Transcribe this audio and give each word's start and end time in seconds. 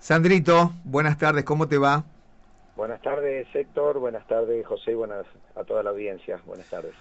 Sandrito, 0.00 0.72
buenas 0.84 1.18
tardes, 1.18 1.44
¿cómo 1.44 1.68
te 1.68 1.76
va? 1.76 2.04
Buenas 2.74 3.02
tardes, 3.02 3.46
Héctor. 3.54 3.98
Buenas 3.98 4.26
tardes, 4.26 4.66
José. 4.66 4.94
Buenas 4.94 5.26
a 5.54 5.64
toda 5.64 5.82
la 5.82 5.90
audiencia. 5.90 6.40
Buenas 6.46 6.66
tardes. 6.70 6.94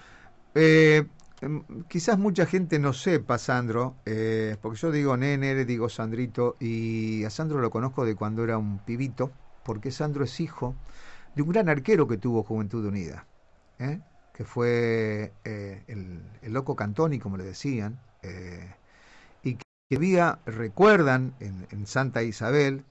Eh, 0.53 1.05
em, 1.39 1.63
quizás 1.87 2.19
mucha 2.19 2.45
gente 2.45 2.77
no 2.79 2.91
sepa, 2.91 3.37
Sandro, 3.37 3.95
eh, 4.05 4.57
porque 4.61 4.77
yo 4.77 4.91
digo 4.91 5.15
nene, 5.15 5.63
digo 5.63 5.87
Sandrito, 5.87 6.57
y 6.59 7.23
a 7.23 7.29
Sandro 7.29 7.59
lo 7.59 7.69
conozco 7.69 8.03
de 8.03 8.15
cuando 8.15 8.43
era 8.43 8.57
un 8.57 8.79
pibito, 8.79 9.31
porque 9.63 9.91
Sandro 9.91 10.25
es 10.25 10.37
hijo 10.41 10.75
de 11.33 11.43
un 11.43 11.49
gran 11.49 11.69
arquero 11.69 12.05
que 12.09 12.17
tuvo 12.17 12.43
Juventud 12.43 12.85
Unida, 12.85 13.25
¿eh? 13.79 14.01
que 14.33 14.43
fue 14.43 15.31
el, 15.45 16.21
loco 16.43 16.75
Cantoni, 16.75 17.19
como 17.19 17.37
le 17.37 17.45
decían, 17.45 18.01
y 19.43 19.55
que 19.55 19.95
había, 19.95 20.39
recuerdan, 20.45 21.35
en, 21.39 21.67
en 21.71 21.87
Santa 21.87 22.21
Isabel, 22.23 22.83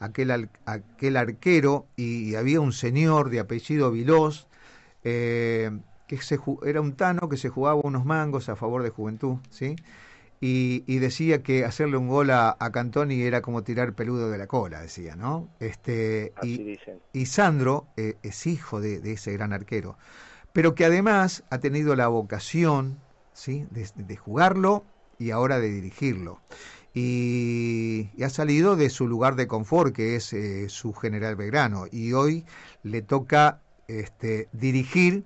aquel, 0.00 0.48
aquel 0.64 1.16
arquero 1.16 1.86
y, 1.94 2.34
había 2.34 2.60
un 2.60 2.72
señor 2.72 3.30
de 3.30 3.38
apellido 3.38 3.92
Vilós, 3.92 4.48
eh, 5.04 5.70
que 6.08 6.20
se, 6.20 6.38
era 6.66 6.80
un 6.80 6.96
tano 6.96 7.28
que 7.28 7.36
se 7.36 7.48
jugaba 7.48 7.80
unos 7.84 8.04
mangos 8.04 8.48
a 8.48 8.56
favor 8.56 8.82
de 8.82 8.90
Juventud, 8.90 9.36
¿sí? 9.50 9.76
Y, 10.42 10.98
decía 10.98 11.42
que 11.42 11.66
hacerle 11.66 11.98
un 11.98 12.08
gol 12.08 12.30
a, 12.30 12.56
Cantoni 12.72 13.20
era 13.20 13.42
como 13.42 13.62
tirar 13.62 13.92
peludo 13.92 14.30
de 14.30 14.38
la 14.38 14.46
cola, 14.46 14.80
decía, 14.80 15.14
¿no? 15.14 15.50
Este, 15.60 16.32
y, 16.42 16.78
y, 17.12 17.26
Sandro 17.26 17.86
eh, 17.98 18.16
es 18.22 18.46
hijo 18.46 18.80
de, 18.80 19.12
ese 19.12 19.34
gran 19.34 19.52
arquero, 19.52 19.98
pero 20.54 20.74
que 20.74 20.86
además 20.86 21.44
ha 21.50 21.58
tenido 21.58 21.94
la 21.94 22.08
vocación, 22.08 22.98
¿sí? 23.34 23.66
de 23.70 24.16
jugarlo 24.16 24.82
y 25.18 25.30
ahora 25.30 25.60
de 25.60 25.70
dirigirlo 25.70 26.40
y, 26.94 28.10
ha 28.22 28.28
salido 28.28 28.76
de 28.76 28.90
su 28.90 29.06
lugar 29.06 29.36
de 29.36 29.46
confort, 29.46 29.94
que 29.94 30.16
es 30.16 30.32
eh, 30.32 30.68
su 30.68 30.92
general 30.92 31.36
Belgrano, 31.36 31.84
y 31.90 32.12
hoy 32.12 32.44
le 32.82 33.02
toca 33.02 33.60
este, 33.88 34.48
dirigir 34.52 35.24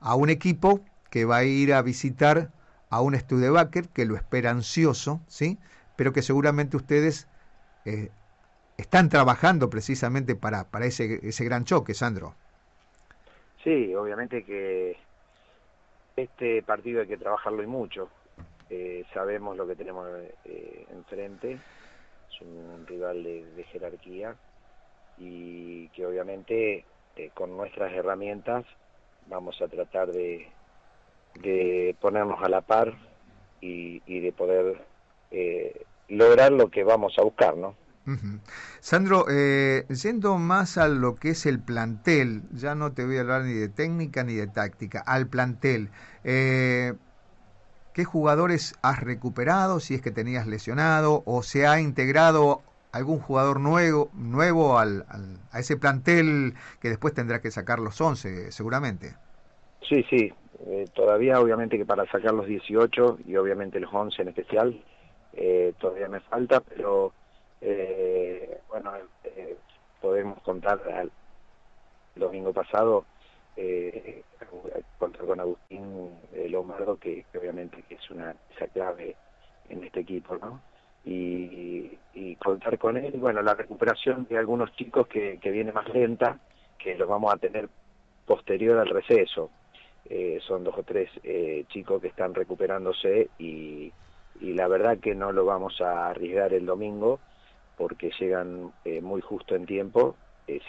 a 0.00 0.14
un 0.14 0.30
equipo 0.30 0.80
que 1.10 1.24
va 1.24 1.38
a 1.38 1.44
ir 1.44 1.72
a 1.72 1.82
visitar 1.82 2.50
a 2.90 3.00
un 3.00 3.18
Studebaker 3.18 3.88
que 3.88 4.04
lo 4.04 4.16
espera 4.16 4.50
ansioso, 4.50 5.20
¿sí? 5.26 5.58
pero 5.96 6.12
que 6.12 6.22
seguramente 6.22 6.76
ustedes 6.76 7.26
eh, 7.84 8.10
están 8.76 9.08
trabajando 9.08 9.70
precisamente 9.70 10.34
para, 10.36 10.64
para 10.64 10.86
ese, 10.86 11.20
ese 11.22 11.44
gran 11.44 11.64
choque, 11.64 11.94
Sandro. 11.94 12.34
Sí, 13.64 13.94
obviamente 13.94 14.44
que 14.44 14.96
este 16.16 16.62
partido 16.62 17.00
hay 17.00 17.08
que 17.08 17.16
trabajarlo 17.16 17.62
y 17.62 17.66
mucho. 17.66 18.08
Eh, 18.68 19.04
sabemos 19.14 19.56
lo 19.56 19.66
que 19.66 19.76
tenemos 19.76 20.08
eh, 20.44 20.86
enfrente, 20.90 21.52
es 21.52 22.40
un 22.40 22.84
rival 22.86 23.22
de, 23.22 23.64
jerarquía 23.70 24.34
y 25.18 25.88
que 25.90 26.04
obviamente 26.04 26.84
eh, 27.14 27.30
con 27.32 27.56
nuestras 27.56 27.92
herramientas 27.92 28.64
vamos 29.28 29.60
a 29.62 29.68
tratar 29.68 30.10
de, 30.10 30.48
ponernos 32.00 32.42
a 32.42 32.48
la 32.48 32.60
par 32.60 32.92
y, 33.60 34.00
de 34.20 34.32
poder 34.32 34.84
lograr 36.08 36.52
lo 36.52 36.68
que 36.68 36.82
vamos 36.82 37.18
a 37.18 37.22
buscar, 37.22 37.56
¿no? 37.56 37.74
Sandro, 38.80 39.26
yendo 39.88 40.38
más 40.38 40.78
a 40.78 40.86
lo 40.86 41.16
que 41.16 41.30
es 41.30 41.44
el 41.46 41.58
plantel, 41.60 42.42
ya 42.52 42.74
no 42.74 42.92
te 42.92 43.04
voy 43.04 43.18
a 43.18 43.22
hablar 43.22 43.42
ni 43.42 43.54
de 43.54 43.68
técnica 43.68 44.22
ni 44.22 44.34
de 44.34 44.46
táctica, 44.46 45.02
al 45.04 45.26
plantel. 45.28 45.90
Eh, 46.22 46.94
¿Qué 47.96 48.04
jugadores 48.04 48.74
has 48.82 49.00
recuperado, 49.00 49.80
si 49.80 49.94
es 49.94 50.02
que 50.02 50.10
tenías 50.10 50.46
lesionado, 50.46 51.22
o 51.24 51.42
se 51.42 51.66
ha 51.66 51.80
integrado 51.80 52.60
algún 52.92 53.18
jugador 53.20 53.58
nuevo, 53.58 54.10
nuevo 54.12 54.78
al, 54.78 55.06
a 55.50 55.60
ese 55.60 55.78
plantel 55.78 56.52
que 56.78 56.90
después 56.90 57.14
tendrá 57.14 57.40
que 57.40 57.50
sacar 57.50 57.78
los 57.78 57.98
11, 57.98 58.52
seguramente? 58.52 59.14
Sí, 59.88 60.04
sí. 60.10 60.30
Eh, 60.66 60.84
todavía, 60.94 61.40
obviamente, 61.40 61.78
que 61.78 61.86
para 61.86 62.04
sacar 62.10 62.34
los 62.34 62.46
18 62.46 63.20
y 63.26 63.34
obviamente 63.36 63.80
los 63.80 63.94
11 63.94 64.20
en 64.20 64.28
especial, 64.28 64.78
eh, 65.32 65.72
todavía 65.80 66.10
me 66.10 66.20
falta, 66.20 66.60
pero 66.60 67.14
eh, 67.62 68.60
bueno, 68.68 68.92
podemos 70.02 70.38
contar 70.42 70.82
al 70.92 71.10
domingo 72.14 72.52
pasado 72.52 73.06
eh, 73.56 74.22
contar 74.98 75.24
con 75.26 75.40
Agustín 75.40 76.10
eh, 76.32 76.48
Lombardo, 76.48 76.96
que, 76.96 77.24
obviamente 77.38 77.82
que 77.88 77.94
es 77.94 78.10
una 78.10 78.34
esa 78.54 78.66
clave 78.68 79.16
en 79.68 79.84
este 79.84 80.00
equipo, 80.00 80.36
¿no? 80.36 80.60
Y, 81.04 81.98
contar 82.38 82.78
con 82.78 82.96
él, 82.96 83.12
bueno, 83.16 83.42
la 83.42 83.54
recuperación 83.54 84.26
de 84.28 84.38
algunos 84.38 84.72
chicos 84.76 85.08
que, 85.08 85.38
que 85.38 85.50
viene 85.50 85.72
más 85.72 85.88
lenta, 85.88 86.38
que 86.78 86.94
los 86.94 87.08
vamos 87.08 87.32
a 87.32 87.38
tener 87.38 87.68
posterior 88.26 88.78
al 88.78 88.88
receso. 88.88 89.50
Eh, 90.08 90.38
son 90.46 90.62
dos 90.62 90.76
o 90.78 90.82
tres 90.84 91.10
eh, 91.24 91.64
chicos 91.68 92.00
que 92.00 92.08
están 92.08 92.34
recuperándose 92.34 93.28
y, 93.38 93.92
y 94.40 94.52
la 94.52 94.68
verdad 94.68 94.98
que 94.98 95.16
no 95.16 95.32
lo 95.32 95.44
vamos 95.44 95.80
a 95.80 96.08
arriesgar 96.08 96.52
el 96.52 96.64
domingo 96.64 97.18
porque 97.76 98.12
llegan 98.18 98.72
eh, 98.84 99.00
muy 99.00 99.20
justo 99.20 99.54
en 99.54 99.66
tiempo, 99.66 100.16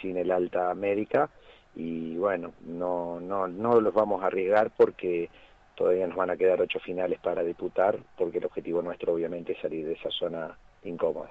sin 0.00 0.16
el 0.16 0.32
alta 0.32 0.74
médica 0.74 1.30
y 1.74 2.16
bueno, 2.16 2.52
no, 2.66 3.20
no, 3.20 3.46
no 3.46 3.80
los 3.80 3.94
vamos 3.94 4.22
a 4.22 4.26
arriesgar 4.26 4.70
porque 4.76 5.30
todavía 5.76 6.06
nos 6.08 6.16
van 6.16 6.30
a 6.30 6.36
quedar 6.36 6.60
ocho 6.60 6.80
finales 6.80 7.20
para 7.20 7.42
disputar, 7.42 7.98
porque 8.16 8.38
el 8.38 8.46
objetivo 8.46 8.82
nuestro 8.82 9.14
obviamente 9.14 9.52
es 9.52 9.60
salir 9.60 9.86
de 9.86 9.92
esa 9.92 10.10
zona 10.10 10.56
incómoda. 10.82 11.30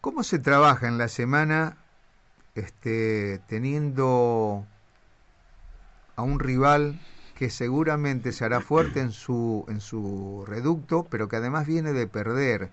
¿Cómo 0.00 0.22
se 0.22 0.38
trabaja 0.38 0.86
en 0.86 0.96
la 0.96 1.08
semana 1.08 1.76
este, 2.54 3.40
teniendo 3.48 4.64
a 6.14 6.22
un 6.22 6.38
rival 6.38 7.00
que 7.36 7.50
seguramente 7.50 8.30
se 8.30 8.44
hará 8.44 8.60
fuerte 8.60 9.00
en 9.00 9.10
su, 9.10 9.64
en 9.68 9.80
su 9.80 10.44
reducto, 10.46 11.06
pero 11.10 11.28
que 11.28 11.36
además 11.36 11.66
viene 11.66 11.92
de 11.92 12.06
perder? 12.06 12.70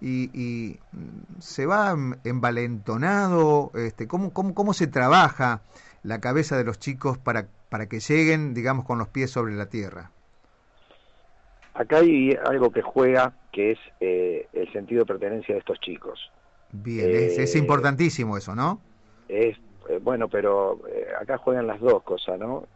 Y, 0.00 0.30
y 0.38 0.78
se 1.40 1.66
va 1.66 1.96
envalentonado, 2.24 3.72
este, 3.74 4.06
¿cómo, 4.06 4.32
cómo, 4.32 4.54
cómo 4.54 4.74
se 4.74 4.86
trabaja 4.86 5.62
la 6.04 6.20
cabeza 6.20 6.56
de 6.56 6.64
los 6.64 6.78
chicos 6.78 7.18
para, 7.18 7.48
para 7.70 7.88
que 7.88 7.98
lleguen, 7.98 8.54
digamos, 8.54 8.84
con 8.84 8.98
los 8.98 9.08
pies 9.08 9.30
sobre 9.30 9.54
la 9.54 9.68
tierra? 9.68 10.12
Acá 11.72 11.98
hay 11.98 12.36
algo 12.46 12.70
que 12.70 12.82
juega, 12.82 13.32
que 13.50 13.72
es 13.72 13.78
eh, 13.98 14.46
el 14.52 14.70
sentido 14.72 15.00
de 15.00 15.06
pertenencia 15.06 15.54
de 15.54 15.58
estos 15.58 15.80
chicos. 15.80 16.30
Bien, 16.70 17.10
es, 17.10 17.54
eh, 17.54 17.58
importantísimo 17.58 18.36
eso, 18.36 18.54
¿no? 18.54 18.80
Es 19.28 19.56
eh, 19.88 19.98
bueno, 20.00 20.28
pero 20.28 20.80
acá 21.20 21.38
juegan 21.38 21.66
las 21.66 21.80
dos 21.80 22.02
cosas, 22.04 22.38
¿no? 22.38 22.66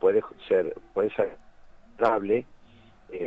puede 0.00 0.22
ser, 0.48 0.74
puede 0.94 1.10
ser 1.14 1.36
dable, 1.98 2.46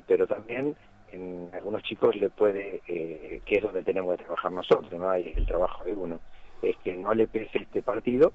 pero 0.07 0.27
también 0.27 0.75
en 1.11 1.49
algunos 1.53 1.83
chicos 1.83 2.15
le 2.15 2.29
puede, 2.29 2.81
que 2.85 3.55
es 3.55 3.63
donde 3.63 3.83
tenemos 3.83 4.17
que 4.17 4.23
trabajar 4.23 4.51
nosotros, 4.51 4.91
¿no? 4.91 5.09
Hay 5.09 5.33
el 5.35 5.45
trabajo 5.45 5.83
de 5.83 5.93
uno, 5.93 6.19
es 6.61 6.75
que 6.77 6.95
no 6.95 7.13
le 7.13 7.27
pese 7.27 7.59
este 7.59 7.81
partido, 7.81 8.33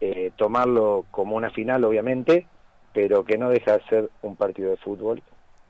eh, 0.00 0.30
tomarlo 0.36 1.06
como 1.10 1.36
una 1.36 1.50
final, 1.50 1.84
obviamente, 1.84 2.46
pero 2.92 3.24
que 3.24 3.38
no 3.38 3.50
deja 3.50 3.78
de 3.78 3.84
ser 3.84 4.10
un 4.22 4.36
partido 4.36 4.70
de 4.70 4.76
fútbol 4.76 5.22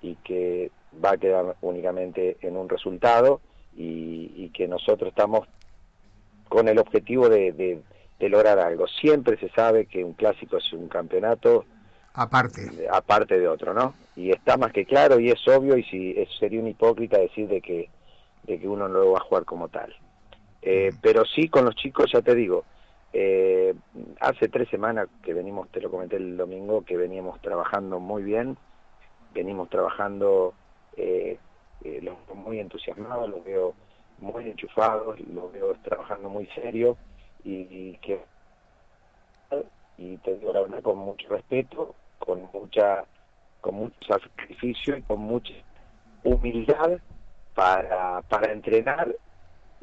y 0.03 0.16
que 0.16 0.71
va 1.05 1.12
a 1.12 1.16
quedar 1.16 1.56
únicamente 1.62 2.37
en 2.43 2.56
un 2.56 2.69
resultado 2.69 3.41
y, 3.77 4.50
que 4.55 4.66
nosotros 4.66 5.11
estamos 5.11 5.47
con 6.49 6.69
el 6.69 6.78
objetivo 6.78 7.28
de, 7.28 7.81
lograr 8.19 8.59
algo. 8.59 8.87
Siempre 8.89 9.39
se 9.39 9.49
sabe 9.50 9.87
que 9.87 10.03
un 10.03 10.15
clásico 10.15 10.56
es 10.56 10.72
un 10.72 10.89
campeonato 10.89 11.65
aparte 12.15 12.89
aparte 12.91 13.39
de 13.39 13.47
otro, 13.47 13.72
¿no? 13.75 13.95
Y 14.16 14.30
está 14.30 14.57
más 14.57 14.72
que 14.72 14.84
claro 14.84 15.21
y 15.21 15.30
es 15.30 15.47
obvio 15.47 15.77
y 15.77 15.84
si 15.84 16.16
sería 16.41 16.60
un 16.60 16.66
hipócrita 16.66 17.19
decir 17.19 17.47
de 17.47 17.60
que 17.60 17.89
de 18.42 18.59
que 18.59 18.66
uno 18.66 18.89
no 18.89 18.98
lo 18.98 19.13
va 19.13 19.19
a 19.19 19.25
jugar 19.25 19.45
como 19.45 19.69
tal. 19.69 19.95
Eh, 20.63 20.91
pero 21.01 21.25
sí 21.25 21.48
con 21.48 21.65
los 21.65 21.77
chicos 21.77 22.10
ya 22.13 22.21
te 22.21 22.34
digo, 22.34 22.65
eh, 23.20 23.74
hace 24.20 24.47
tres 24.47 24.68
semanas 24.68 25.09
que 25.24 25.34
venimos, 25.34 25.68
te 25.70 25.80
lo 25.80 25.91
comenté 25.91 26.15
el 26.15 26.36
domingo, 26.36 26.84
que 26.84 26.97
veníamos 26.97 27.41
trabajando 27.41 27.98
muy 27.98 28.22
bien, 28.22 28.56
venimos 29.34 29.68
trabajando 29.70 30.54
eh, 30.97 31.36
eh, 31.82 32.00
los 32.00 32.16
muy 32.36 32.60
entusiasmados, 32.60 33.28
los 33.28 33.44
veo 33.44 33.74
muy 34.18 34.48
enchufados, 34.48 35.18
los 35.18 35.53
veo 35.53 35.74
trabajando 35.82 36.28
muy 36.28 36.47
serio 36.54 36.97
y, 37.42 37.97
que 37.97 38.20
y 39.97 40.16
te 40.18 40.36
digo 40.36 40.53
la 40.53 40.60
verdad 40.60 40.80
con 40.80 40.98
mucho 40.98 41.28
respeto, 41.28 41.97
con 42.20 42.48
mucha 42.54 43.04
con 43.60 43.74
mucho 43.74 43.97
sacrificio 44.06 44.97
y 44.97 45.03
con 45.03 45.18
mucha 45.18 45.54
humildad 46.22 47.00
para, 47.56 48.22
para 48.22 48.53
entrenar 48.53 49.12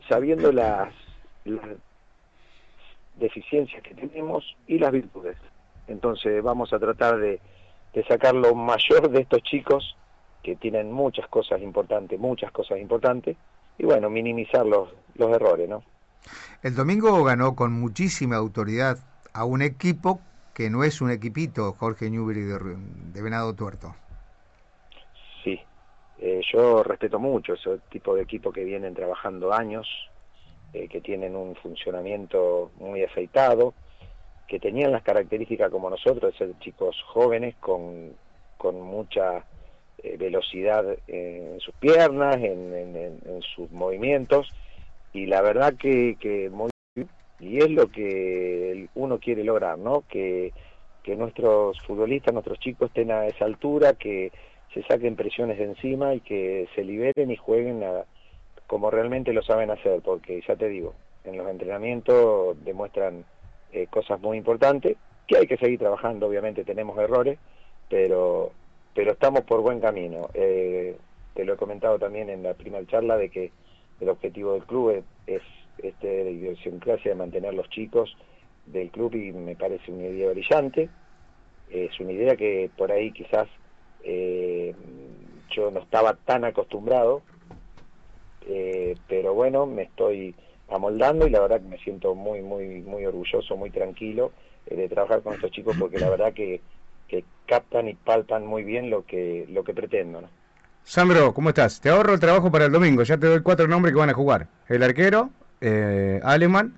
sabiendo 0.07 0.53
las 0.53 0.93
deficiencias 3.17 3.81
que 3.83 3.94
tenemos 3.94 4.56
y 4.67 4.79
las 4.79 4.91
virtudes. 4.91 5.38
Entonces 5.88 6.41
vamos 6.44 6.73
a 6.73 6.79
tratar 6.79 7.17
de, 7.17 7.39
sacar 8.07 8.35
lo 8.35 8.56
mayor 8.56 9.09
de 9.09 9.21
estos 9.21 9.41
chicos 9.44 9.95
que 10.44 10.56
tienen 10.56 10.91
muchas 10.91 11.27
cosas 11.27 11.62
importantes, 11.62 12.19
muchas 12.19 12.51
cosas 12.51 12.79
importantes, 12.79 13.38
y 13.77 13.85
bueno, 13.85 14.09
minimizar 14.09 14.65
los, 14.65 14.89
los 15.15 15.31
errores, 15.31 15.67
¿no? 15.69 15.83
El 16.62 16.75
domingo 16.75 17.23
ganó 17.23 17.56
con 17.56 17.73
muchísima 17.73 18.35
autoridad 18.35 18.97
a 19.33 19.45
un 19.45 19.61
equipo 19.61 20.19
que 20.53 20.69
no 20.69 20.83
es 20.83 21.01
un 21.01 21.11
equipito, 21.11 21.73
Jorge 21.73 22.09
Newbery 22.09 22.41
de, 22.41 23.21
Venado 23.21 23.53
Tuerto. 23.53 23.94
Sí, 25.44 25.59
eh, 26.19 26.41
yo 26.51 26.81
respeto 26.81 27.19
mucho 27.19 27.53
ese 27.53 27.77
tipo 27.89 28.15
de 28.15 28.23
equipo 28.23 28.51
que 28.51 28.63
vienen 28.63 28.95
trabajando 28.95 29.53
años, 29.53 29.88
eh, 30.75 30.89
que 30.89 31.00
tienen 31.00 31.38
un 31.38 31.56
funcionamiento 31.56 32.69
muy 32.80 33.01
aceitado, 33.01 33.74
que 34.45 34.60
tenían 34.60 34.92
las 34.92 35.04
características 35.04 35.72
como 35.72 35.89
nosotros, 35.89 36.33
de 36.33 36.38
ser 36.38 36.60
chicos 36.60 37.01
jóvenes 37.07 37.56
con, 37.62 38.12
con 38.57 38.81
mucha 38.81 39.45
eh, 40.04 40.18
velocidad 40.18 40.83
en 41.07 41.62
sus 41.62 41.74
piernas, 41.75 42.36
en, 42.42 43.42
sus 43.56 43.72
movimientos, 43.72 44.51
y 45.13 45.27
la 45.27 45.42
verdad 45.42 45.75
que, 45.75 46.18
que 46.19 46.51
y 47.39 47.57
es 47.57 47.69
lo 47.69 47.88
que 47.88 48.89
uno 48.95 49.18
quiere 49.19 49.45
lograr, 49.45 49.78
¿no? 49.78 50.04
Que, 50.10 50.51
que 51.04 51.16
nuestros 51.16 51.80
futbolistas, 51.83 52.33
nuestros 52.33 52.60
chicos 52.60 52.89
estén 52.89 53.12
a 53.12 53.28
esa 53.28 53.45
altura, 53.45 53.94
que 53.94 54.33
se 54.74 54.83
saquen 54.83 55.16
presiones 55.16 55.57
de 55.57 55.63
encima 55.63 56.16
y 56.16 56.19
que 56.19 56.68
se 56.75 56.83
liberen 56.83 57.31
y 57.31 57.38
jueguen 57.38 57.81
como 58.67 58.89
realmente 58.89 59.33
lo 59.33 59.44
saben 59.44 59.69
hacer, 59.69 60.01
porque 60.01 60.41
ya 60.47 60.56
te 60.56 60.67
digo, 60.67 60.94
en 61.23 61.38
los 61.38 61.47
entrenamientos 61.50 62.63
demuestran 62.63 63.25
eh, 63.71 63.88
cosas 63.88 64.19
muy 64.21 64.38
importantes, 64.38 64.97
que 65.27 65.38
hay 65.38 65.47
que 65.47 65.57
seguir 65.57 65.79
trabajando, 65.79 66.27
obviamente 66.27 66.63
tenemos 66.63 66.97
errores, 66.97 67.38
pero, 67.89 68.51
pero 68.94 69.12
estamos 69.12 69.41
por 69.41 69.62
buen 69.62 69.79
camino. 69.79 70.29
Eh, 70.33 70.95
te 71.33 71.45
lo 71.45 71.53
he 71.53 71.57
comentado 71.57 72.00
también 72.00 72.29
en 72.29 72.44
la 72.44 72.53
primera 72.53 72.85
charla 72.88 73.17
de 73.17 73.29
que 73.29 73.51
el 74.00 74.09
objetivo 74.09 74.53
del 74.53 74.63
club 74.63 75.03
es, 75.27 75.41
este, 75.77 76.23
de 76.23 76.31
idiosincrasia 76.31 77.11
de 77.11 77.18
mantener 77.18 77.53
los 77.53 77.69
chicos 77.69 78.15
del 78.65 78.89
club 78.89 79.13
y 79.15 79.31
me 79.31 79.56
parece 79.56 79.91
una 79.91 80.07
idea 80.07 80.29
brillante. 80.29 80.89
Es 81.69 82.00
una 82.00 82.11
idea 82.11 82.35
que 82.35 82.69
por 82.77 82.91
ahí 82.91 83.11
quizás 83.11 83.47
eh, 84.03 84.73
yo 85.50 85.71
no 85.71 85.79
estaba 85.79 86.13
tan 86.13 86.45
acostumbrado, 86.45 87.21
pero 89.07 89.33
bueno, 89.33 89.65
me 89.65 89.83
estoy 89.83 90.36
amoldando 90.69 91.27
y 91.27 91.30
la 91.30 91.42
verdad 91.42 91.62
que 91.62 91.68
me 91.68 91.77
siento 91.77 92.15
muy, 92.15 92.42
muy, 92.42 92.81
muy 92.81 93.06
orgulloso, 93.06 93.56
muy 93.56 93.69
tranquilo 93.69 94.31
eh, 94.65 94.75
de 94.75 94.89
trabajar 94.89 95.21
con 95.21 95.33
estos 95.33 95.51
chicos 95.51 95.75
porque 95.80 96.00
la 96.00 96.09
verdad 96.09 96.33
que, 96.33 96.62
que 97.07 97.24
captan 97.45 97.88
y 97.88 97.94
palpan 97.94 98.45
muy 98.45 98.63
bien 98.63 98.89
lo 98.89 99.06
que, 99.06 99.45
lo 99.50 99.63
que 99.63 99.74
pretendo. 99.74 100.21
¿no? 100.21 100.30
Sandro, 100.83 101.33
¿cómo 101.33 101.50
estás? 101.50 101.80
Te 101.81 101.89
ahorro 101.89 102.13
el 102.13 102.19
trabajo 102.19 102.51
para 102.51 102.65
el 102.65 102.71
domingo, 102.71 103.03
ya 103.03 103.18
te 103.18 103.27
doy 103.27 103.42
cuatro 103.42 103.68
nombres 103.68 103.94
que 103.94 104.00
van 104.00 104.09
a 104.09 104.13
jugar. 104.13 104.47
El 104.68 104.83
arquero, 104.83 105.30
eh, 105.62 106.19
Aleman, 106.24 106.74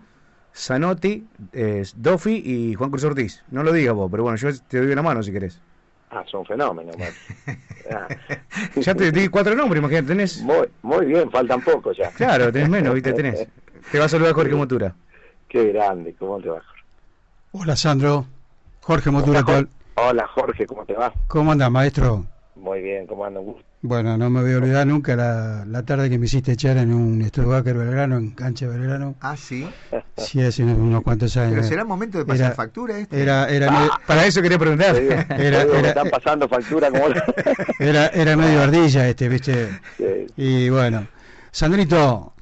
Zanotti, 0.53 1.25
eh, 1.53 1.83
Dofi 1.95 2.41
y 2.43 2.73
Juan 2.73 2.89
Cruz 2.89 3.03
Ortiz. 3.03 3.43
No 3.51 3.63
lo 3.63 3.71
digas 3.71 3.95
vos, 3.95 4.09
pero 4.11 4.23
bueno, 4.23 4.37
yo 4.37 4.49
te 4.67 4.79
doy 4.79 4.91
una 4.91 5.01
mano 5.01 5.23
si 5.23 5.31
querés. 5.31 5.61
Ah, 6.09 6.23
son 6.29 6.45
fenómenos. 6.45 6.95
Ah. 7.89 8.05
ya 8.75 8.93
te 8.95 9.13
di 9.13 9.29
cuatro 9.29 9.55
nombres, 9.55 9.79
imagínate, 9.79 10.07
tenés... 10.09 10.41
Muy, 10.41 10.67
muy 10.81 11.05
bien, 11.05 11.31
faltan 11.31 11.61
pocos 11.61 11.95
ya. 11.95 12.09
Claro, 12.11 12.51
tenés 12.51 12.67
menos, 12.67 12.93
viste, 12.93 13.13
tenés. 13.13 13.47
Te 13.93 13.97
va 13.97 14.03
a 14.03 14.09
saludar 14.09 14.33
Jorge 14.33 14.55
Motura. 14.55 14.93
Qué 15.47 15.71
grande, 15.71 16.13
¿cómo 16.19 16.41
te 16.41 16.49
va, 16.49 16.61
Hola, 17.53 17.77
Sandro. 17.77 18.25
Jorge 18.81 19.09
Motura. 19.09 19.41
Hola, 19.95 20.27
Jorge, 20.27 20.65
¿cómo 20.65 20.85
te 20.85 20.95
va? 20.95 21.13
¿Cómo 21.29 21.53
andas, 21.53 21.71
maestro? 21.71 22.25
Muy 22.59 22.81
bien, 22.81 23.05
¿cómo 23.07 23.25
andas? 23.25 23.43
Bueno, 23.81 24.17
no 24.17 24.29
me 24.29 24.41
voy 24.41 24.53
a 24.53 24.57
olvidar 24.57 24.87
nunca 24.87 25.15
la, 25.15 25.83
tarde 25.83 26.09
que 26.09 26.17
me 26.17 26.25
hiciste 26.25 26.53
echar 26.53 26.77
en 26.77 26.93
un 26.93 27.23
Stubaker 27.23 27.77
Belgrano, 27.77 28.17
en 28.17 28.31
cancha 28.31 28.67
Belgrano. 28.67 29.15
Ah, 29.21 29.35
sí. 29.37 29.67
Sí, 30.17 30.41
hace 30.41 30.63
unos, 30.63 31.03
cuantos 31.03 31.37
años. 31.37 31.53
Pero 31.53 31.63
será 31.67 31.85
momento 31.85 32.17
de 32.17 32.25
pasar 32.25 32.55
factura 32.55 32.97
este. 32.97 33.21
Era, 33.21 33.47
era 33.49 33.67
ah, 33.69 34.01
para 34.07 34.25
eso 34.25 34.41
quería 34.41 34.57
preguntar. 34.57 34.95
era, 34.95 35.61
están 35.61 36.09
pasando 36.09 36.49
factura 36.49 36.89
como... 36.89 37.05
era, 37.79 38.07
era 38.07 38.35
medio 38.35 38.63
ardilla 38.63 39.07
este, 39.07 39.29
¿viste? 39.29 39.79
Y 40.35 40.69
bueno, 40.69 41.07
Sandrito, 41.51 42.33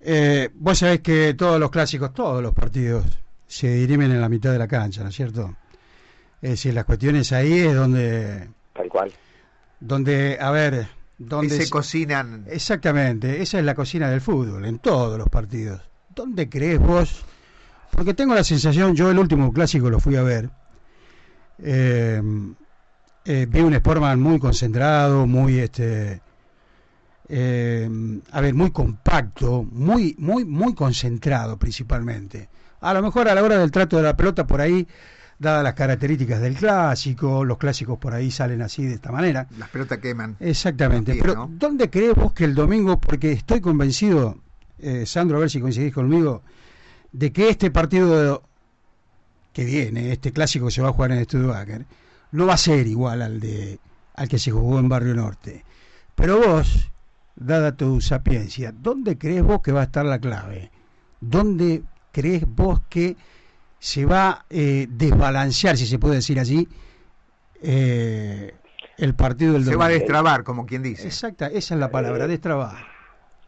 eh, 0.00 0.50
vos 0.54 0.78
sabés 0.78 1.00
que 1.00 1.34
todos 1.34 1.60
los 1.60 1.70
clásicos, 1.70 2.12
todos 2.12 2.42
los 2.42 2.52
partidos 2.52 3.04
se 3.46 3.68
dirimen 3.68 4.10
en 4.10 4.20
la 4.20 4.28
mitad 4.28 4.50
de 4.50 4.58
la 4.58 4.66
cancha, 4.66 5.04
¿no 5.04 5.10
es 5.10 5.14
cierto? 5.14 5.54
Es 6.42 6.50
decir, 6.50 6.74
las 6.74 6.84
cuestiones 6.84 7.30
ahí 7.32 7.60
es 7.60 7.74
donde... 7.74 8.48
Tal 8.74 8.88
cual. 8.88 9.12
Donde, 9.80 10.38
a 10.40 10.50
ver... 10.50 10.88
Donde 11.18 11.56
se 11.56 11.70
cocinan. 11.70 12.44
Exactamente, 12.48 13.40
esa 13.40 13.58
es 13.58 13.64
la 13.64 13.74
cocina 13.74 14.10
del 14.10 14.20
fútbol, 14.20 14.66
en 14.66 14.78
todos 14.78 15.16
los 15.18 15.28
partidos. 15.28 15.80
¿Dónde 16.14 16.48
crees 16.48 16.78
vos? 16.78 17.24
Porque 17.90 18.12
tengo 18.12 18.34
la 18.34 18.44
sensación, 18.44 18.94
yo 18.94 19.10
el 19.10 19.18
último 19.18 19.52
clásico 19.52 19.88
lo 19.88 19.98
fui 19.98 20.16
a 20.16 20.22
ver, 20.22 20.50
eh, 21.58 22.20
eh, 23.24 23.46
vi 23.48 23.60
un 23.60 23.74
Sportman 23.74 24.20
muy 24.20 24.38
concentrado, 24.38 25.26
muy 25.26 25.58
este 25.58 26.20
eh, 27.28 27.88
a 28.30 28.40
ver, 28.40 28.54
muy 28.54 28.70
compacto, 28.70 29.64
muy, 29.64 30.14
muy, 30.18 30.44
muy 30.44 30.74
concentrado 30.74 31.58
principalmente. 31.58 32.48
A 32.80 32.94
lo 32.94 33.02
mejor 33.02 33.28
a 33.28 33.34
la 33.34 33.42
hora 33.42 33.58
del 33.58 33.70
trato 33.70 33.96
de 33.96 34.04
la 34.04 34.16
pelota 34.16 34.46
por 34.46 34.60
ahí, 34.60 34.86
dadas 35.38 35.62
las 35.62 35.74
características 35.74 36.40
del 36.40 36.54
clásico, 36.54 37.44
los 37.44 37.58
clásicos 37.58 37.98
por 37.98 38.14
ahí 38.14 38.30
salen 38.30 38.62
así 38.62 38.84
de 38.84 38.94
esta 38.94 39.12
manera. 39.12 39.46
Las 39.58 39.68
pelotas 39.68 39.98
queman. 39.98 40.36
Exactamente. 40.40 41.18
Pero 41.20 41.48
¿dónde 41.50 41.90
crees 41.90 42.14
vos 42.14 42.32
que 42.32 42.44
el 42.44 42.54
domingo, 42.54 42.98
porque 42.98 43.32
estoy 43.32 43.60
convencido, 43.60 44.38
eh, 44.78 45.04
Sandro, 45.06 45.36
a 45.36 45.40
ver 45.40 45.50
si 45.50 45.60
coincidís 45.60 45.92
conmigo, 45.92 46.42
de 47.12 47.32
que 47.32 47.48
este 47.48 47.70
partido 47.70 48.42
que 49.52 49.64
viene, 49.64 50.12
este 50.12 50.32
clásico 50.32 50.66
que 50.66 50.72
se 50.72 50.82
va 50.82 50.88
a 50.88 50.92
jugar 50.92 51.12
en 51.12 51.24
Stuttgart, 51.24 51.86
no 52.32 52.46
va 52.46 52.54
a 52.54 52.58
ser 52.58 52.86
igual 52.86 53.22
al 53.22 53.40
de 53.40 53.78
al 54.14 54.28
que 54.28 54.38
se 54.38 54.50
jugó 54.50 54.78
en 54.78 54.88
Barrio 54.88 55.14
Norte. 55.14 55.64
Pero 56.14 56.38
vos, 56.38 56.90
dada 57.36 57.76
tu 57.76 58.00
sapiencia, 58.00 58.72
¿dónde 58.72 59.18
crees 59.18 59.42
vos 59.42 59.60
que 59.62 59.72
va 59.72 59.82
a 59.82 59.84
estar 59.84 60.04
la 60.04 60.18
clave? 60.18 60.70
¿Dónde 61.20 61.82
crees 62.12 62.44
vos 62.46 62.80
que 62.88 63.16
se 63.78 64.04
va 64.06 64.30
a 64.30 64.44
eh, 64.50 64.86
desbalancear, 64.88 65.76
si 65.76 65.86
se 65.86 65.98
puede 65.98 66.16
decir 66.16 66.38
así, 66.38 66.68
eh, 67.62 68.54
el 68.98 69.14
partido 69.14 69.54
del 69.54 69.64
Se 69.64 69.76
va 69.76 69.86
a 69.86 69.90
destrabar, 69.90 70.44
como 70.44 70.66
quien 70.66 70.82
dice. 70.82 71.06
Exacta, 71.06 71.46
esa 71.46 71.74
es 71.74 71.80
la 71.80 71.90
palabra, 71.90 72.24
eh, 72.24 72.28
destrabar. 72.28 72.86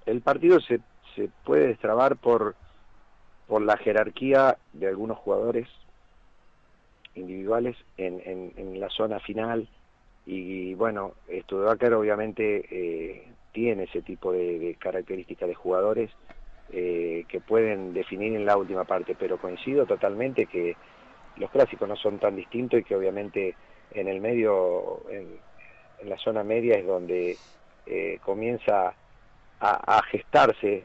El 0.06 0.20
partido 0.20 0.60
se, 0.60 0.80
se 1.14 1.28
puede 1.44 1.68
destrabar 1.68 2.16
por, 2.16 2.54
por 3.46 3.62
la 3.62 3.76
jerarquía 3.76 4.56
de 4.72 4.88
algunos 4.88 5.18
jugadores 5.18 5.68
individuales 7.14 7.76
en, 7.96 8.20
en, 8.24 8.52
en 8.56 8.80
la 8.80 8.88
zona 8.90 9.18
final 9.20 9.68
y 10.30 10.74
bueno, 10.74 11.14
Studebaker 11.26 11.94
obviamente 11.94 12.66
eh, 12.70 13.26
tiene 13.52 13.84
ese 13.84 14.02
tipo 14.02 14.30
de, 14.30 14.76
características 14.78 15.48
de 15.48 15.54
jugadores 15.54 16.10
eh, 16.70 17.24
que 17.28 17.40
pueden 17.40 17.94
definir 17.94 18.34
en 18.34 18.44
la 18.44 18.56
última 18.56 18.84
parte, 18.84 19.16
pero 19.18 19.38
coincido 19.38 19.86
totalmente 19.86 20.46
que 20.46 20.76
los 21.36 21.50
clásicos 21.50 21.88
no 21.88 21.96
son 21.96 22.18
tan 22.18 22.36
distintos 22.36 22.80
y 22.80 22.84
que 22.84 22.96
obviamente 22.96 23.54
en 23.92 24.08
el 24.08 24.20
medio, 24.20 25.02
en, 25.10 25.38
la 26.08 26.18
zona 26.18 26.44
media 26.44 26.76
es 26.76 26.86
donde 26.86 27.36
eh, 27.86 28.18
comienza 28.22 28.94
a, 29.60 30.02
gestarse 30.10 30.84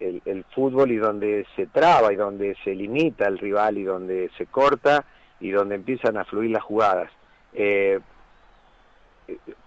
el, 0.00 0.44
fútbol 0.54 0.90
y 0.90 0.96
donde 0.96 1.46
se 1.54 1.66
traba 1.66 2.12
y 2.12 2.16
donde 2.16 2.56
se 2.64 2.74
limita 2.74 3.28
el 3.28 3.38
rival 3.38 3.78
y 3.78 3.84
donde 3.84 4.30
se 4.36 4.46
corta 4.46 5.04
y 5.38 5.50
donde 5.50 5.76
empiezan 5.76 6.16
a 6.16 6.24
fluir 6.24 6.50
las 6.50 6.62
jugadas. 6.62 7.10
Eh, 7.52 8.00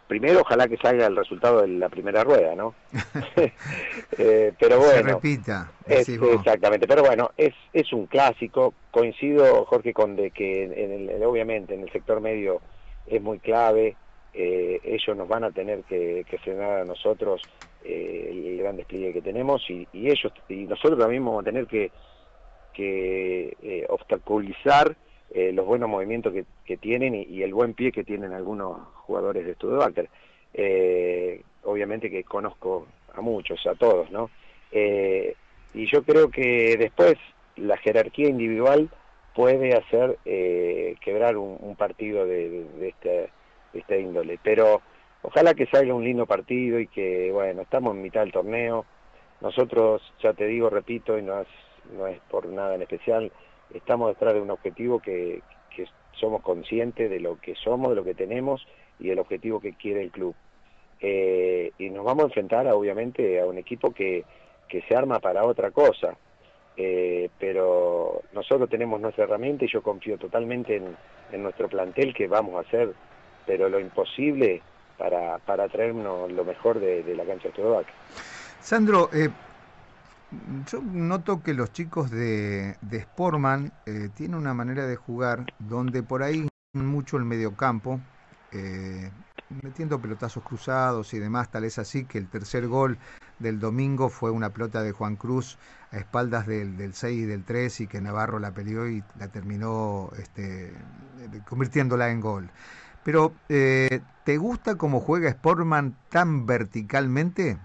primero 0.08 0.42
ojalá 0.42 0.68
que 0.68 0.78
salga 0.78 1.08
el 1.08 1.16
resultado 1.16 1.62
de 1.62 1.68
la 1.68 1.90
primera 1.90 2.24
rueda, 2.24 2.56
¿no? 2.56 2.76
eh, 4.18 4.54
pero 4.60 4.80
bueno. 4.80 4.94
Se 4.94 5.04
repita. 5.04 5.72
exactamente, 5.88 6.88
pero 6.88 7.04
bueno, 7.04 7.32
es, 7.38 7.54
es 7.72 7.92
un 7.94 8.08
clásico. 8.08 8.74
Coincido, 8.92 9.66
Jorge, 9.66 9.94
con 9.94 10.16
de 10.16 10.32
que 10.32 10.64
en 10.64 11.10
el, 11.10 11.24
obviamente 11.24 11.74
en 11.74 11.82
el 11.82 11.92
sector 11.92 12.22
medio 12.22 12.62
es 13.08 13.22
muy 13.22 13.40
clave. 13.40 13.96
Eh, 14.34 14.80
ellos 14.84 15.16
nos 15.16 15.28
van 15.28 15.44
a 15.44 15.52
tener 15.52 15.84
que, 15.84 16.26
frenar 16.44 16.82
a 16.82 16.86
nosotros 16.86 17.42
eh, 17.84 18.30
el 18.32 18.58
gran 18.58 18.78
despliegue 18.78 19.14
que 19.14 19.22
tenemos 19.22 19.62
y, 19.70 19.88
ellos 19.94 20.34
y 20.50 20.66
nosotros 20.66 21.00
también 21.00 21.24
vamos 21.24 21.42
a 21.42 21.46
tener 21.46 21.68
que, 21.68 21.92
que 22.74 23.56
eh, 23.62 23.86
obstaculizar 23.90 24.96
eh, 25.34 25.52
los 25.52 25.66
buenos 25.66 25.90
movimientos 25.90 26.34
que, 26.66 26.78
tienen 26.78 27.16
y, 27.16 27.42
el 27.42 27.54
buen 27.54 27.74
pie 27.74 27.92
que 27.92 28.04
tienen 28.04 28.34
algunos 28.34 28.88
jugadores 29.06 29.46
de 29.46 29.56
Studebaker. 29.56 30.10
Eh, 30.54 31.42
obviamente 31.64 32.10
que 32.10 32.24
conozco 32.24 32.88
a 33.14 33.22
muchos, 33.22 33.66
a 33.66 33.76
todos, 33.76 34.12
¿no? 34.12 34.30
Eh, 34.72 35.36
y 35.74 35.88
yo 35.88 36.04
creo 36.04 36.30
que 36.30 36.78
después 36.78 37.16
la 37.56 37.78
jerarquía 37.78 38.30
individual 38.30 38.90
puede 39.36 39.76
hacer 39.76 40.20
eh, 40.26 40.96
quebrar 41.02 41.38
un, 41.38 41.76
partido 41.76 42.26
de, 42.26 42.66
de, 42.78 42.88
este, 42.90 43.10
de 43.74 43.80
esta 43.80 43.98
índole. 43.98 44.40
Pero 44.44 44.82
ojalá 45.24 45.54
que 45.56 45.66
salga 45.66 45.94
un 45.94 46.04
lindo 46.04 46.28
partido 46.28 46.80
y 46.80 46.88
que, 46.88 47.32
bueno, 47.32 47.64
estamos 47.64 47.96
en 47.96 48.04
mitad 48.04 48.22
del 48.22 48.32
torneo, 48.32 48.86
nosotros, 49.42 50.02
ya 50.22 50.34
te 50.34 50.46
digo, 50.46 50.70
repito, 50.70 51.18
y 51.18 51.24
no 51.24 51.42
es, 51.42 51.48
no 51.98 52.08
es 52.08 52.20
por 52.30 52.46
nada 52.48 52.76
en 52.76 52.84
especial, 52.84 53.32
estamos 53.74 54.10
detrás 54.10 54.34
de 54.34 54.42
un 54.42 54.52
objetivo 54.52 55.00
que, 55.00 55.42
somos 56.20 56.44
conscientes 56.44 57.10
de 57.10 57.20
lo 57.20 57.42
que 57.42 57.56
somos, 57.56 57.90
de 57.90 57.96
lo 57.96 58.04
que 58.04 58.14
tenemos 58.14 58.66
y 59.00 59.08
del 59.10 59.20
objetivo 59.20 59.60
que 59.60 59.74
quiere 59.74 60.04
el 60.04 60.12
club. 60.12 60.36
Eh, 61.02 61.72
y 61.80 61.90
nos 61.90 62.06
vamos 62.06 62.24
a 62.24 62.28
enfrentar, 62.28 62.68
obviamente, 62.68 63.42
a 63.42 63.46
un 63.46 63.58
equipo 63.58 63.92
que, 63.92 64.24
se 64.88 64.96
arma 64.96 65.20
para 65.20 65.44
otra 65.44 65.72
cosa. 65.72 66.16
Eh, 66.78 67.30
pero 67.40 68.22
nosotros 68.32 68.70
tenemos 68.70 69.02
nuestra 69.02 69.26
herramienta 69.26 69.66
y 69.66 69.68
yo 69.68 69.84
confío 69.84 70.18
totalmente 70.18 70.78
en, 70.78 71.44
nuestro 71.44 71.68
plantel 71.68 72.14
que 72.14 72.28
vamos 72.28 72.56
a 72.56 72.68
hacer, 72.68 72.94
pero 73.46 73.68
lo 73.68 73.80
imposible 73.80 74.62
para, 74.98 75.40
traernos 75.70 76.32
lo 76.32 76.46
mejor 76.46 76.80
de, 76.80 77.04
la 77.16 77.26
cancha 77.26 77.50
Todovac. 77.50 77.88
Sandro, 78.60 79.10
eh, 79.14 79.30
yo 80.72 80.82
noto 80.82 81.42
que 81.44 81.54
los 81.54 81.72
chicos 81.72 82.10
de, 82.12 82.78
de 82.82 83.02
Sportman 83.02 83.72
eh, 83.86 84.10
tienen 84.14 84.38
una 84.38 84.54
manera 84.54 84.86
de 84.86 84.96
jugar 84.96 85.46
donde 85.60 86.04
por 86.04 86.24
ahí 86.24 86.48
mucho 86.74 87.18
el 87.18 87.26
mediocampo, 87.26 88.00
eh, 88.52 89.12
metiendo 89.62 90.00
pelotazos 90.02 90.44
cruzados 90.44 91.14
y 91.14 91.20
demás, 91.20 91.52
tal 91.52 91.64
es 91.64 91.78
así 91.78 92.06
que 92.06 92.18
el 92.18 92.28
tercer 92.28 92.68
gol 92.68 92.98
del 93.40 93.60
domingo 93.60 94.10
fue 94.10 94.32
una 94.32 94.50
pelota 94.52 94.82
de 94.82 94.92
Juan 94.92 95.16
Cruz 95.16 95.58
a 95.92 95.98
espaldas 95.98 96.48
del, 96.48 96.78
del 96.78 96.94
6 96.94 97.24
y 97.24 97.26
del 97.26 97.44
3 97.44 97.82
y 97.82 97.88
que 97.88 98.02
Navarro 98.02 98.40
la 98.40 98.54
peleó 98.54 98.88
y 98.88 99.04
la 99.20 99.28
terminó 99.28 100.10
este, 100.18 100.74
convirtiéndola 101.48 102.10
en 102.10 102.22
gol. 102.22 102.52
Pero, 103.04 103.34
eh, 103.50 104.02
¿te 104.24 104.38
gusta 104.38 104.76
cómo 104.78 105.00
juega 105.02 105.30
Sportman 105.30 105.98
tan 106.10 106.46
verticalmente? 106.46 107.60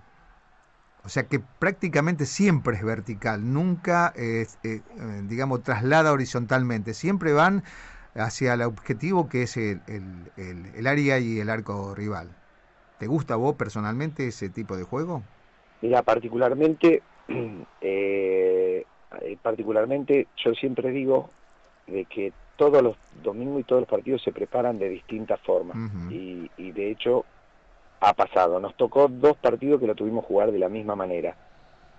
O 1.08 1.10
sea 1.10 1.26
que 1.26 1.40
prácticamente 1.40 2.26
siempre 2.26 2.76
es 2.76 2.84
vertical, 2.84 3.50
nunca, 3.50 4.12
es, 4.14 4.58
eh, 4.62 4.82
digamos, 5.22 5.62
traslada 5.62 6.12
horizontalmente. 6.12 6.92
Siempre 6.92 7.32
van 7.32 7.62
hacia 8.14 8.52
el 8.52 8.60
objetivo 8.60 9.26
que 9.26 9.44
es 9.44 9.56
el, 9.56 9.80
el, 9.86 10.04
el, 10.36 10.66
el, 10.74 10.86
área 10.86 11.18
y 11.18 11.40
el 11.40 11.48
arco 11.48 11.94
rival. 11.94 12.28
¿Te 12.98 13.06
gusta 13.06 13.32
a 13.32 13.36
vos 13.38 13.54
personalmente 13.56 14.26
ese 14.26 14.50
tipo 14.50 14.76
de 14.76 14.82
juego? 14.82 15.22
Mira, 15.80 16.02
particularmente, 16.02 17.02
eh, 17.80 18.84
particularmente 19.40 20.26
yo 20.44 20.52
siempre 20.52 20.90
digo 20.90 21.30
de 21.86 22.04
que 22.04 22.34
todos 22.56 22.82
los 22.82 22.98
domingos 23.22 23.60
y 23.60 23.64
todos 23.64 23.80
los 23.80 23.88
partidos 23.88 24.22
se 24.22 24.32
preparan 24.32 24.78
de 24.78 24.90
distintas 24.90 25.40
formas 25.40 25.74
uh 25.74 25.80
-huh. 25.80 26.12
y, 26.12 26.50
y 26.58 26.72
de 26.72 26.90
hecho 26.90 27.24
ha 28.00 28.14
pasado. 28.14 28.61
Nos 28.61 28.76
tocó 28.76 29.09
dos 29.09 29.37
partidos 29.37 29.81
que 29.81 29.87
lo 29.87 29.95
tuvimos 29.95 30.25
jugar 30.25 30.52
de 30.52 30.59
la 30.59 30.69
misma 30.69 30.97
manera. 30.97 31.37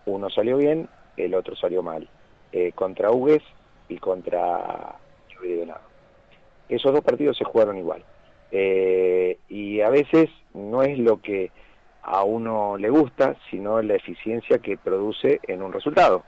Uno 0.06 0.30
salió 0.30 0.58
bien, 0.58 0.90
el 1.18 1.34
otro 1.36 1.56
salió 1.56 1.84
mal. 1.84 2.08
Eh, 2.52 2.72
contra 2.74 3.12
Hugues 3.12 3.44
y 3.88 3.98
contra. 3.98 4.96
Esos 6.68 6.94
dos 6.94 7.02
partidos 7.04 7.38
se 7.38 7.46
jugaron 7.46 7.78
igual. 7.78 8.04
Eh, 8.52 9.38
y 9.48 9.82
a 9.82 9.90
veces 9.90 10.30
no 10.54 10.84
es 10.84 10.98
lo 10.98 11.22
que 11.22 11.52
a 12.02 12.24
uno 12.24 12.78
le 12.78 12.90
gusta, 12.90 13.36
sino 13.50 13.82
la 13.82 13.96
eficiencia 13.96 14.60
que 14.60 14.78
produce 14.78 15.40
en 15.48 15.62
un 15.62 15.72
resultado. 15.72 16.24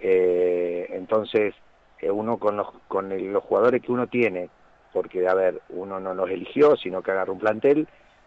Eh, 0.00 0.88
entonces, 0.90 1.54
eh, 2.00 2.10
uno 2.10 2.38
con 2.38 2.56
los, 2.56 2.68
con 2.88 3.08
los 3.32 3.44
jugadores 3.44 3.82
que 3.82 3.92
uno 3.92 4.06
tiene, 4.08 4.50
porque, 4.92 5.26
a 5.28 5.34
ver, 5.34 5.62
uno 5.70 6.00
no 6.00 6.14
los 6.14 6.30
eligió, 6.30 6.76
sino 6.76 7.02
que 7.02 7.12
agarra 7.12 7.32
un 7.32 7.38
plantel, 7.38 7.86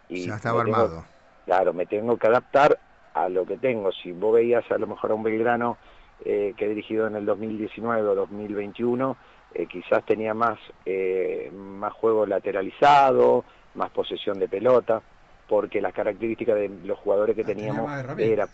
y 0.10 0.26
ya 0.26 0.36
estaba 0.36 0.64
tengo, 0.64 0.76
armado. 0.76 1.06
Claro, 1.46 1.74
me 1.74 1.86
tengo 1.86 2.18
que 2.18 2.28
adaptar 2.28 2.78
a 3.14 3.30
lo 3.30 3.46
que 3.46 3.58
tengo. 3.58 3.92
Si 3.92 4.12
vos 4.12 4.34
veías 4.34 4.70
a 4.72 4.78
lo 4.78 4.88
mejor 4.88 5.12
a 5.12 5.14
un 5.16 5.24
Belgrano 5.24 5.78
eh, 6.26 6.54
que 6.58 6.66
he 6.66 6.70
dirigido 6.70 7.08
en 7.08 7.16
el 7.16 7.26
2019 7.26 8.02
o 8.08 8.16
2021, 8.16 9.16
eh, 9.54 9.66
quizás 9.68 10.06
tenía 10.06 10.34
más, 10.34 10.60
eh, 10.86 11.52
más 11.54 11.94
juego 11.94 12.26
lateralizado, 12.26 13.46
más 13.76 13.90
posesión 13.92 14.40
de 14.40 14.48
pelota, 14.48 15.02
porque 15.48 15.82
las 15.82 15.94
características 15.94 16.56
de 16.56 16.70
los 16.84 17.00
jugadores 17.00 17.36
que 17.36 17.44
teníamos 17.44 17.90
era, 18.18 18.48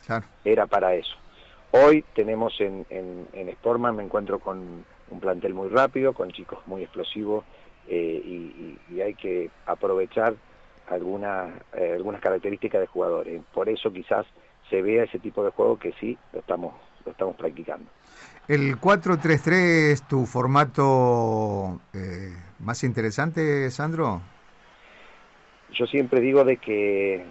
era 0.44 0.68
para 0.68 0.94
eso. 0.96 1.16
Hoy 1.72 2.06
tenemos 2.14 2.54
en, 2.62 2.86
en, 2.90 3.28
en 3.34 3.50
Sportman, 3.52 3.98
me 3.98 4.04
encuentro 4.04 4.40
con 4.40 4.86
un 5.10 5.20
plantel 5.20 5.54
muy 5.54 5.68
rápido, 5.68 6.14
con 6.14 6.32
chicos 6.32 6.60
muy 6.68 6.84
explosivos, 6.84 7.44
eh, 7.88 8.22
y, 8.24 8.80
y, 8.92 8.96
y 8.96 9.02
hay 9.02 9.14
que 9.14 9.50
aprovechar 9.66 10.36
algunas, 10.88 11.52
eh, 11.74 11.94
algunas 11.94 12.22
características 12.22 12.82
de 12.82 12.88
jugadores. 12.88 13.42
Por 13.54 13.70
eso 13.70 13.92
quizás 13.92 14.26
se 14.70 14.82
vea 14.82 15.04
ese 15.04 15.20
tipo 15.20 15.44
de 15.44 15.52
juego 15.52 15.78
que 15.78 15.94
sí 16.00 16.18
lo 16.34 16.40
estamos, 16.40 16.74
lo 17.06 17.12
estamos 17.12 17.36
practicando. 17.36 17.90
¿El 18.48 18.80
4-3-3 18.80 19.92
es 19.92 20.08
tu 20.08 20.26
formato 20.26 21.82
eh, 21.94 22.34
más 22.60 22.84
interesante, 22.84 23.70
Sandro? 23.72 24.22
Yo 25.74 25.86
siempre 25.88 26.22
digo 26.22 26.44
de 26.44 26.58
que 26.58 27.26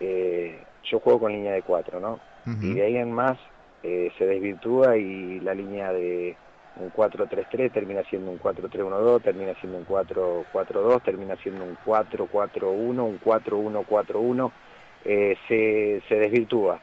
eh, 0.00 0.64
yo 0.84 1.00
juego 1.00 1.20
con 1.20 1.32
línea 1.32 1.52
de 1.52 1.62
4, 1.62 2.00
¿no? 2.00 2.20
Uh 2.46 2.50
-huh. 2.50 2.62
Y 2.62 2.74
de 2.74 2.82
ahí 2.82 2.96
en 2.96 3.12
más 3.12 3.38
eh, 3.82 4.12
se 4.16 4.24
desvirtúa 4.24 4.96
y 4.96 5.40
la 5.40 5.54
línea 5.54 5.92
de 5.92 6.36
un 6.76 6.92
4-3-3 6.92 7.72
termina 7.72 8.02
siendo 8.04 8.30
un 8.30 8.38
4-3-1-2, 8.38 9.22
termina 9.22 9.54
siendo 9.60 9.78
un 9.78 9.86
4-4-2, 9.86 11.02
termina 11.02 11.36
siendo 11.36 11.64
un 11.64 11.76
4-4-1, 11.84 12.64
un 12.72 13.20
4-1-4-1, 13.20 14.52
eh, 15.04 15.36
se, 15.48 16.02
se 16.08 16.14
desvirtúa. 16.14 16.80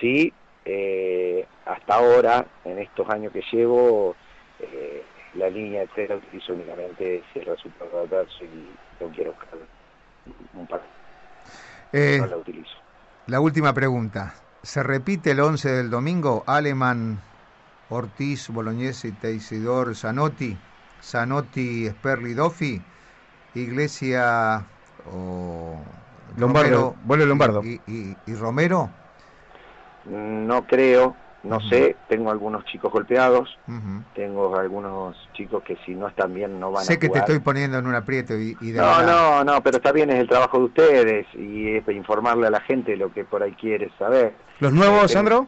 Sí, 0.00 0.32
eh, 0.64 1.46
hasta 1.66 1.94
ahora, 1.94 2.46
en 2.64 2.78
estos 2.78 3.08
años 3.10 3.32
que 3.32 3.42
llevo, 3.52 4.14
eh, 4.60 5.02
la 5.34 5.50
línea 5.50 5.80
de 5.80 5.88
3 5.88 6.08
la 6.10 6.16
utilizo 6.16 6.52
únicamente 6.52 7.22
si 7.32 7.40
el 7.40 7.46
resultado 7.46 8.00
adverso 8.00 8.44
y 8.44 9.02
no 9.02 9.10
quiero 9.10 9.32
buscar 9.32 9.58
un 10.54 10.66
par. 10.66 10.82
No 11.92 12.26
la 12.26 12.36
utilizo. 12.36 12.76
La 13.26 13.40
última 13.40 13.72
pregunta. 13.72 14.34
¿Se 14.62 14.82
repite 14.82 15.32
el 15.32 15.40
11 15.40 15.70
del 15.70 15.90
domingo? 15.90 16.42
Aleman 16.46 17.18
Ortiz, 17.90 18.48
Bolognese, 18.48 19.12
Teisidor, 19.12 19.94
Zanotti, 19.94 20.56
Zanotti, 21.02 21.88
Sperli, 21.90 22.34
Doffi, 22.34 22.80
Iglesia 23.54 24.64
o 25.12 25.76
Lombardo, 26.36 26.70
Romero, 26.70 26.96
vuelve 27.04 27.26
Lombardo. 27.26 27.62
Y, 27.62 27.80
y, 27.86 28.16
y, 28.26 28.34
Romero? 28.34 28.90
No 30.06 30.66
creo, 30.66 31.14
no 31.44 31.56
uh 31.56 31.60
-huh. 31.60 31.68
sé, 31.68 31.96
tengo 32.08 32.30
algunos 32.30 32.64
chicos 32.64 32.90
golpeados, 32.90 33.58
uh 33.68 33.72
-huh. 33.72 34.04
tengo 34.14 34.56
algunos 34.58 35.16
chicos 35.34 35.62
que 35.62 35.76
si 35.84 35.94
no 35.94 36.08
están 36.08 36.34
bien 36.34 36.58
no 36.58 36.72
van 36.72 36.84
sé 36.84 36.92
a 36.92 36.94
Sé 36.94 36.98
que 36.98 37.08
te 37.08 37.18
estoy 37.20 37.38
poniendo 37.38 37.78
en 37.78 37.86
un 37.86 37.94
aprieto 37.94 38.34
y, 38.36 38.56
y 38.60 38.72
de 38.72 38.80
No, 38.80 38.86
verdad... 38.86 39.06
no, 39.06 39.44
no, 39.44 39.62
pero 39.62 39.76
está 39.76 39.92
bien, 39.92 40.10
es 40.10 40.18
el 40.18 40.28
trabajo 40.28 40.58
de 40.58 40.64
ustedes 40.64 41.26
y 41.34 41.76
es 41.76 41.88
informarle 41.88 42.46
a 42.46 42.50
la 42.50 42.60
gente 42.60 42.96
lo 42.96 43.12
que 43.12 43.24
por 43.24 43.42
ahí 43.42 43.52
quiere 43.52 43.90
saber. 43.98 44.34
¿Los 44.58 44.72
nuevos, 44.72 45.12
Sandro? 45.12 45.46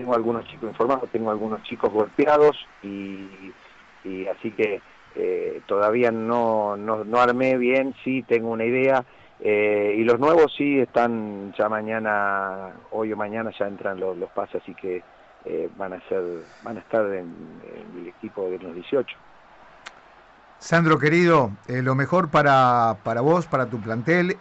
Tengo 0.00 0.14
algunos 0.14 0.46
chicos 0.46 0.70
informados, 0.70 1.10
tengo 1.10 1.30
algunos 1.30 1.62
chicos 1.64 1.92
golpeados 1.92 2.56
y, 2.82 3.52
así 4.34 4.50
que 4.52 4.80
eh, 5.14 5.60
todavía 5.66 6.10
no, 6.10 6.74
no, 6.78 7.20
armé 7.20 7.58
bien, 7.58 7.94
sí 8.02 8.22
tengo 8.22 8.50
una 8.50 8.64
idea 8.64 9.04
eh, 9.40 9.94
y 9.98 10.04
los 10.04 10.18
nuevos 10.18 10.54
sí 10.56 10.78
están 10.80 11.52
ya 11.58 11.68
mañana, 11.68 12.72
hoy 12.92 13.12
o 13.12 13.16
mañana 13.16 13.50
ya 13.58 13.66
entran 13.66 14.00
los, 14.00 14.16
los 14.16 14.30
pases, 14.30 14.62
así 14.62 14.74
que 14.74 15.02
eh, 15.44 15.68
van 15.76 15.92
a 15.92 16.08
ser, 16.08 16.22
van 16.62 16.78
a 16.78 16.80
estar 16.80 17.04
en, 17.06 17.34
en, 17.64 18.00
el 18.00 18.08
equipo 18.08 18.48
de 18.48 18.58
los 18.58 18.74
18. 18.74 19.16
Sandro 20.58 20.98
querido, 20.98 21.50
lo 21.68 21.94
mejor 21.94 22.30
para, 22.30 22.96
para 23.02 23.20
vos, 23.20 23.46
para 23.46 23.66
tu 23.66 23.80
plantel, 23.80 24.36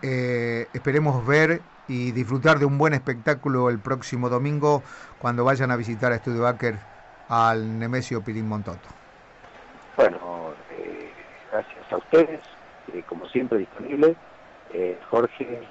esperemos 0.73 1.25
ver 1.25 1.61
y 1.89 2.12
disfrutar 2.12 2.60
de 2.60 2.65
un 2.65 2.77
buen 2.77 2.93
espectáculo 2.93 3.69
el 3.69 3.79
próximo 3.79 4.29
domingo 4.29 4.84
cuando 5.17 5.43
vayan 5.43 5.72
a 5.72 5.75
visitar 5.75 6.12
a 6.12 6.15
Estudio 6.15 6.43
Baker 6.43 6.75
al 7.27 7.79
Nemesio 7.79 8.24
Pirín 8.24 8.48
Montoto. 8.48 8.88
Bueno, 9.98 10.53
eh, 10.77 11.10
gracias 11.51 11.91
a 11.91 11.98
ustedes, 11.98 12.39
eh, 12.93 13.03
como 13.08 13.27
siempre 13.27 13.58
disponible, 13.58 14.15
eh, 14.72 15.00
Jorge, 15.10 15.67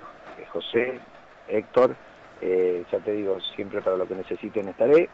José, 0.52 0.98
Héctor, 1.46 1.94
ya 2.40 2.98
te 3.00 3.12
digo, 3.12 3.38
siempre 3.56 3.80
para 3.80 3.96
lo 3.96 4.06
que 4.06 4.14
necesiten 4.14 4.68
estaré, 4.68 5.08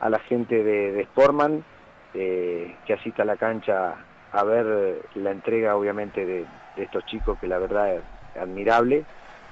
a 0.00 0.08
la 0.08 0.18
gente 0.18 0.62
de, 0.62 0.92
de 0.92 1.04
Sportman, 1.04 1.64
que 2.12 2.94
asista 2.98 3.22
a 3.22 3.26
la 3.26 3.36
cancha 3.36 3.96
a 4.32 4.44
ver 4.44 5.02
la 5.14 5.30
entrega 5.30 5.76
obviamente 5.76 6.24
de 6.24 6.46
estos 6.76 7.04
chicos 7.06 7.38
que 7.38 7.46
la 7.46 7.58
verdad 7.58 7.96
es 7.96 8.02
admirable, 8.40 9.04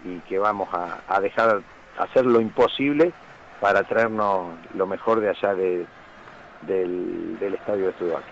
y 0.05 0.19
que 0.21 0.39
vamos 0.39 0.69
a, 0.73 1.01
a 1.09 1.21
dejar 1.21 1.63
hacer 1.99 2.27
lo 2.27 2.41
imposible 2.41 3.13
para 3.61 3.85
traernos 3.85 4.55
lo 4.75 4.87
mejor 4.87 5.21
de 5.21 5.31
allá 5.31 5.55
de, 5.55 5.87
del, 6.63 7.39
del 7.39 7.55
estadio 7.55 7.87
de 7.87 7.93
Stuttgart. 7.93 8.25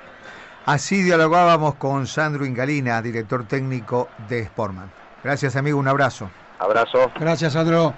Así 0.66 1.02
dialogábamos 1.02 1.76
con 1.76 2.06
Sandro 2.06 2.44
Ingalina, 2.44 3.00
director 3.00 3.46
técnico 3.46 4.08
de 4.28 4.44
Sportman. 4.44 4.90
Gracias 5.22 5.56
amigo, 5.56 5.78
un 5.78 5.88
abrazo. 5.88 6.30
Abrazo. 6.58 7.10
Gracias 7.18 7.52
Sandro. 7.54 7.94